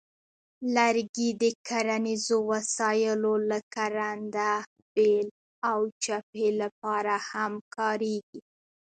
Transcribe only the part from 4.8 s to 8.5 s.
بیل، او چپې لپاره هم کارېږي.